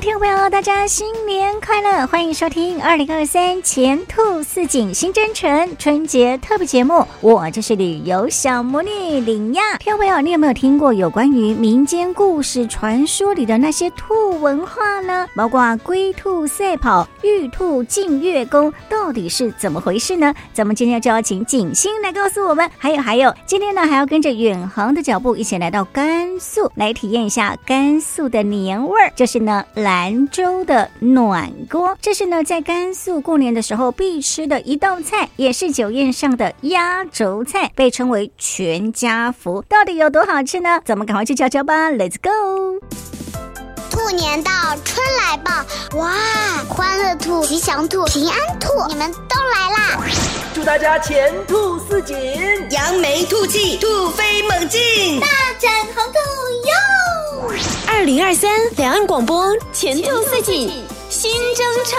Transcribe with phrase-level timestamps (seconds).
[0.00, 2.06] 听众朋友，大家新年快乐！
[2.06, 9.76] 欢迎收听二零二三前兔似锦新征程春节特别节目，我就是旅游小魔女林亚。
[9.76, 15.28] 听众朋友，你有没有听过有关于民间故事传说里的那些兔文化呢？
[15.36, 20.34] 包括龟兔赛跑、玉兔进月宫，到底是怎么回事呢？
[20.54, 22.70] 咱们今天就要请锦星来告诉我们。
[22.78, 29.89] 还有还有，今天呢还要跟着远航的脚步一起来到甘肃，来体验一下甘肃的年味儿，就是呢来。
[29.90, 39.64] 兰州的暖锅，这是呢在甘肃过年的时候必吃的一道菜，也是酒宴上的压轴菜，被称为全家福。
[39.68, 40.80] 到底有多好吃呢？
[40.84, 42.78] 咱们赶快去瞧瞧吧，Let's go！
[43.90, 44.52] 兔年到，
[44.84, 45.50] 春来报，
[45.98, 46.12] 哇，
[46.68, 50.04] 欢乐兔、吉祥兔、平安兔，你们都来啦！
[50.54, 52.16] 祝大家前兔似锦，
[52.70, 55.26] 扬眉吐气，突飞猛进，大
[55.58, 56.19] 展宏图
[58.10, 60.68] 零二三两岸广播前途似锦
[61.08, 61.96] 新征程。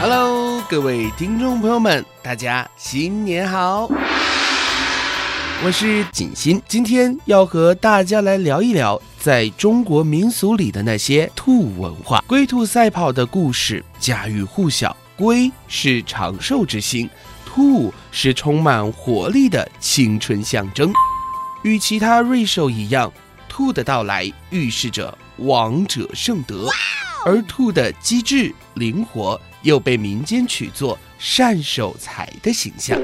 [0.00, 3.88] Hello，各位听众朋友们，大家新年好！
[5.64, 12.24] 我是锦心，今天要和大家来聊一聊在中国民俗里的那些兔文化。
[12.26, 17.08] 龟兔赛跑的故事家喻户晓，龟是长寿之星，
[17.54, 20.92] 兔是充满活力的青春象征。
[21.62, 23.12] 与其他瑞兽一样，
[23.48, 26.68] 兔的到来预示着王者胜德，
[27.24, 33.00] 而兔的机智灵活又被民间取作善守财的形象。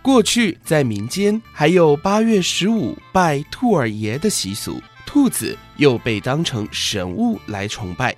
[0.00, 8.16] 过去在民间还有八月十五拜兔儿爷的习俗，兔子又被当成神物来崇拜。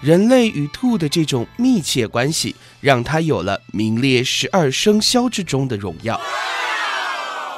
[0.00, 6.20] 人类与兔的这种密切关系，让它有了名列十二生肖之中的荣耀。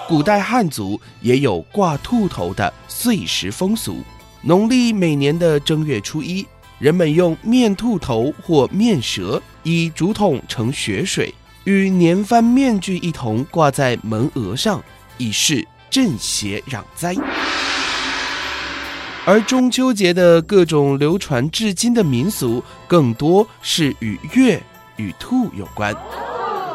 [0.08, 4.02] 古代汉族也有挂兔头的岁时风俗。
[4.42, 6.46] 农历每年的正月初一，
[6.78, 11.34] 人们用面兔头或面蛇，以竹筒盛血水。
[11.64, 14.82] 与年番面具一同挂在门额上，
[15.18, 17.14] 以示镇邪攘灾。
[19.30, 24.60] 而中秋节的各种流传至今的民俗，更多是与月
[24.96, 25.94] 与兔有关。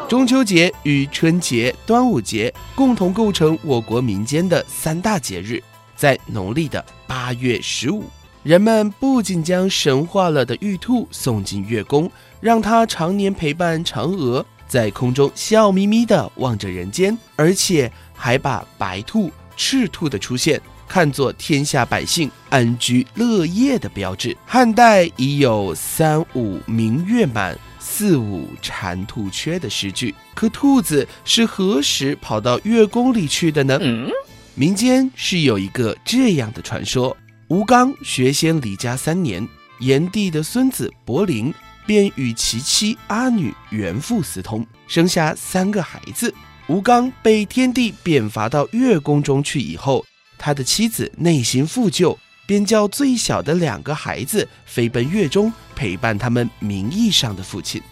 [0.08, 5.62] 中秋节与春节、端午节共同构成我国民间的三大节日。
[5.94, 8.04] 在农历的八月十五，
[8.42, 14.42] 人们不仅将神化了的玉兔送进月宫，让它常年陪伴嫦娥。
[14.66, 20.58] 在空中笑眯眯地望着人间，而且还把白兔、赤兔的出现
[20.88, 24.36] 看作天下百姓安居乐业的标志。
[24.46, 33.78] 汉代已有“三五明月满，四五蟾兔缺”的诗句，可兔子是何时跑到月宫里去的呢？
[33.80, 34.08] 嗯、
[34.54, 37.16] 民间是有一个这样的传说：
[37.48, 39.46] 吴刚学仙离家三年，
[39.80, 41.52] 炎帝的孙子伯陵。
[41.86, 46.34] 便与其妻阿女缘父私通，生下三个孩子。
[46.66, 50.04] 吴刚被天帝贬罚到月宫中去以后，
[50.38, 52.16] 他的妻子内心负疚，
[52.46, 57.82] 便叫最小的两个孩子飞奔月中，陪伴他们名义上的父亲。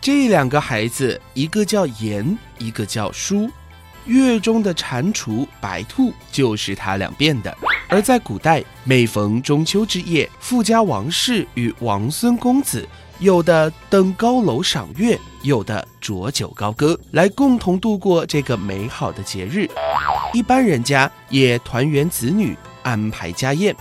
[0.00, 3.50] 这两个孩子，一个叫炎，一个叫舒。
[4.06, 7.54] 月中的蟾蜍白兔就是他俩变的。
[7.86, 12.88] 而在古代，每逢中秋之夜，富家王室与王孙公子。
[13.20, 19.68] 有的登高楼赏月，有的浊酒高歌，来共同度过这个美好的节日。
[20.32, 23.76] 一般人家也团圆子女，安排家宴。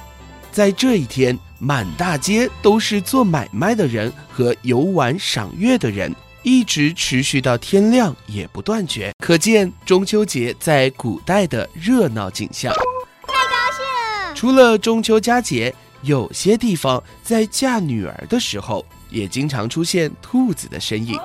[0.52, 6.14] 在这一天，满大街都是做买卖的人和游玩赏月的人，
[6.44, 9.14] 一直持续到天亮也不断绝。
[9.24, 12.74] 可见中秋节在古代的热闹景象。
[12.74, 14.36] 太高兴了！
[14.36, 18.86] 除了中秋佳节，有些地方在嫁女儿的时候。
[19.10, 21.20] 也经常出现兔子的身影。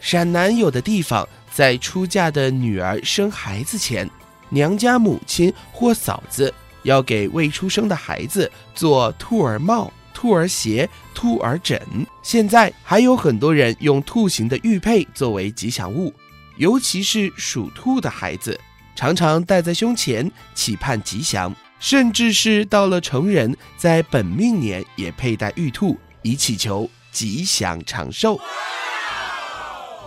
[0.00, 4.08] 陕南有的地方，在出嫁的女儿生孩子前，
[4.50, 6.52] 娘家母亲或嫂子
[6.82, 11.80] 要给未出生的孩子做兔儿帽、兔儿鞋、兔儿枕。
[12.22, 16.12] 现在还有很多人用兔形的玉佩作为吉祥物，
[16.56, 18.58] 尤其是属兔的孩子，
[18.94, 21.54] 常常戴在胸前，期盼吉祥。
[21.78, 25.94] 甚至是到了成人，在本命年也佩戴玉兔。
[26.26, 28.40] 以祈求吉祥长寿。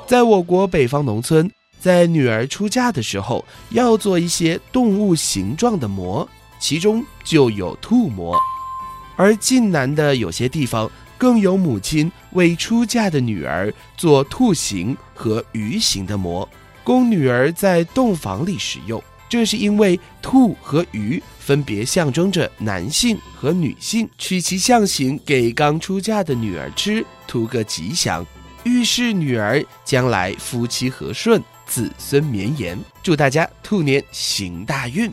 [0.05, 1.49] 在我国北方农村，
[1.79, 6.27] 在女儿出嫁的时候要做一些动物形状的模，
[6.59, 8.37] 其中就有兔模。
[9.15, 16.47] 而晋南的有些地方更有母亲为出嫁的女儿做兔形和鱼形的模，
[16.83, 19.01] 供女儿在洞房里使用。
[19.29, 28.25] 这是因为兔和鱼分别象征着男性和女性，取其象形给刚出嫁的女儿吃，图个吉祥，
[28.63, 32.77] 预示女儿将来夫妻和顺，子孙绵延。
[33.03, 35.11] 祝大家兔年行大运！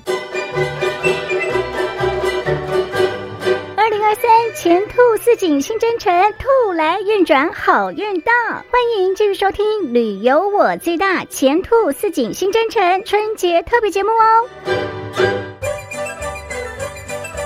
[5.37, 8.33] 景新征程，兔来运转好运到。
[8.71, 14.49] 欢迎继续收听《旅游我最大》前兔似锦新征程春节特别节目哦。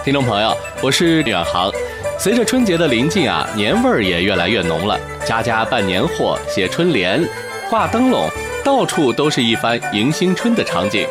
[0.04, 1.72] 听众朋友，我是远航。
[2.16, 4.96] 随着春节的临近啊，年味儿也越来越浓了。
[5.24, 7.20] 家家办年货，写春联，
[7.68, 8.30] 挂灯笼，
[8.64, 11.08] 到处都是一番迎新春的场景。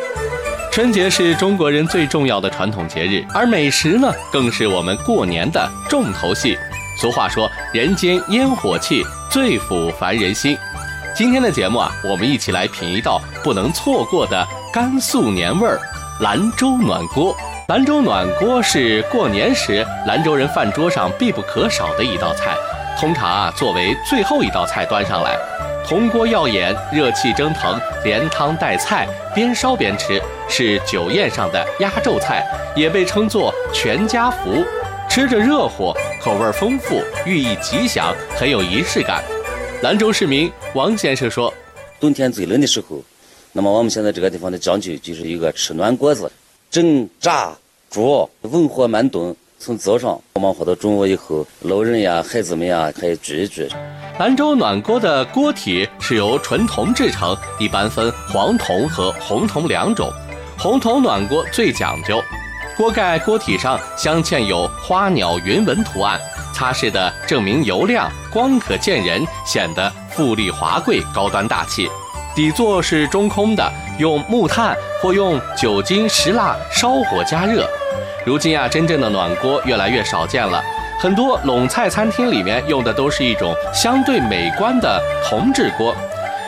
[0.80, 6.56] 春节是中国人最重要的传统节日，而美食呢，更是我们过年的重头戏。
[6.98, 10.56] 俗话说：“人间烟火气，最抚凡人心。”
[11.14, 15.78] 今天的节目啊，我们一起来品一道不能错过的甘肃年味儿——
[16.22, 17.36] 兰州暖锅。
[17.68, 22.56] 兰州暖锅是过年时兰州人饭桌上必不可少的一道菜，
[22.98, 25.36] 通常啊，作为最后一道菜端上来。
[25.86, 32.44] 铜锅耀眼，热气蒸腾，连汤带菜，边烧边吃，是酒宴上的压轴菜，
[32.76, 34.64] 也被称作全家福。
[35.08, 39.24] 吃着热乎，口味丰富，寓意吉祥，很有仪式感。
[39.82, 41.52] 兰州市民王先生说
[41.98, 43.02] ：“冬天最冷的时候，
[43.52, 46.30] 那么我们现在这个地方的讲究就是一个吃暖锅子，
[46.70, 47.56] 蒸、炸、
[47.88, 53.68] 煮，文火慢炖。”从早上忙活到中午以后，老人呀、孩子们呀，可以聚一聚。
[54.18, 60.10] 兰州暖锅的锅体是由纯铜制成，一般分黄铜和红铜两种。
[60.62, 62.22] 红铜暖锅最讲究，
[62.76, 66.20] 锅盖锅体上镶嵌有花鸟云纹图案，
[66.52, 71.88] 擦拭的证明油亮，光可见人，显得富丽华贵、高端大气。
[72.34, 77.66] 底座是中空的，用木炭或用酒精、石蜡烧火加热。
[78.26, 80.62] 如今啊，真正的暖锅越来越少见了，
[80.98, 85.96] 很多陇菜餐厅里面用的都是一种相对美观的铜制锅。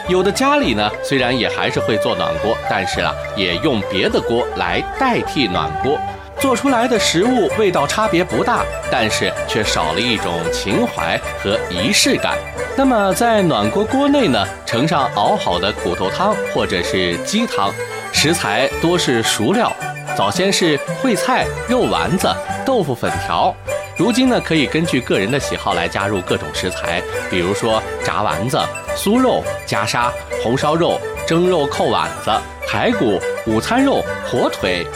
[0.08, 5.98] 有的家里呢，虽然也还是会做暖锅，但是啊，也用别的锅来代替暖锅，
[6.38, 12.36] 做出来的食物味道差别不大，但是却少了一种情怀和仪式感。
[12.76, 17.72] 那么在暖锅锅内呢，盛上熬好的骨头汤或者是鸡汤，
[18.12, 19.72] 食材多是熟料。
[20.16, 22.28] 早先是烩菜、肉丸子、
[22.66, 23.54] 豆腐粉条，
[23.96, 28.58] 如今呢，可以根据个人的喜好来加入各种食材，比如说炸丸子、
[28.96, 30.12] 酥肉、夹沙、
[30.42, 32.30] 红烧肉、蒸肉扣丸子、
[32.66, 34.86] 排骨、午餐肉、火腿，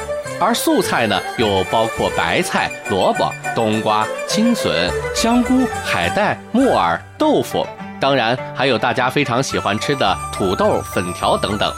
[0.41, 7.67] 而素菜呢，又包括白菜、萝卜、冬瓜、青笋、香菇、海带、木耳、豆腐，
[8.01, 11.71] 当然还有大家非常喜欢吃的土豆、粉条等等。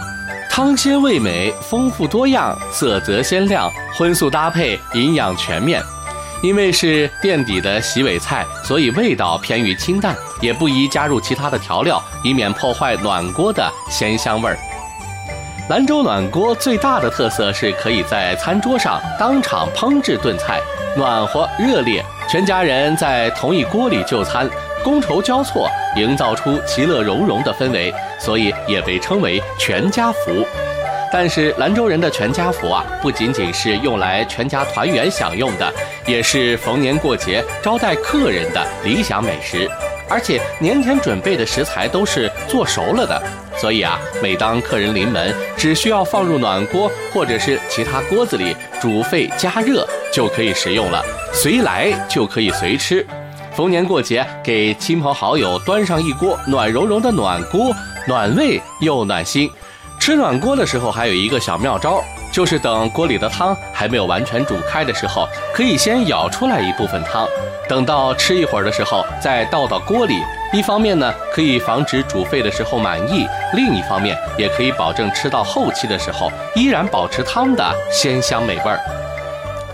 [0.49, 5.83] 汤鲜味美，丰富多样，色泽鲜亮，荤素搭配，营养全面。
[6.43, 14.57] 因为是垫底的洗尾菜，所以味道偏于清淡，也不宜加入其他的调料，以免破坏暖锅的鲜香味儿。
[15.69, 20.61] 兰州暖锅最大的特色是可以在餐桌上当场烹制炖菜，
[20.97, 24.49] 暖和热烈，全家人在同一锅里就餐。
[24.85, 30.47] 觥筹交错，营造出其乐融融的氛围，所以也被称为全家福。
[31.13, 35.73] 但是兰州人的全家福啊，不仅仅是用来全家团圆享用的，
[36.07, 39.69] 也是逢年过节招待客人的理想美食。
[40.11, 43.23] 而且年前准备的食材都是做熟了的，
[43.59, 53.07] 所以啊，每当客人临门，只需要放入暖锅或者是其他锅子里煮沸加热就可以食用了，随来就可以随吃。
[53.55, 57.75] 逢年过节，给亲朋好友端上一锅暖融融的暖锅，
[58.07, 59.51] 暖胃又暖心。
[60.09, 67.29] 吃暖锅的时候，还有一个小妙招，就是等锅里的汤还没有完全煮开的时候，可以先舀出来一部分汤，
[67.69, 70.15] 等到吃一会儿的时候再倒到锅里。
[70.55, 77.63] 一方面呢，可以防止煮沸的时候满溢；另一方面，也可以保证吃到后期的时候依然保持汤的
[77.93, 78.81] 鲜香美味儿。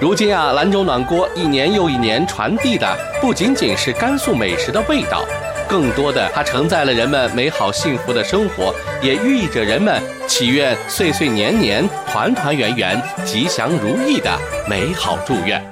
[0.01, 5.25] 如今啊，兰州暖锅一年又一年传递的不仅仅是甘肃美食的味道，
[5.69, 15.63] 更多的它承载了人们美好幸福的生活，也寓意着人们祈愿岁岁年年、团团圆圆、吉祥如意的美好祝愿。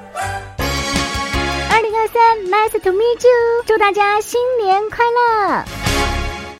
[1.71, 5.65] 二零二三，Nice to meet you，祝大家新年快乐！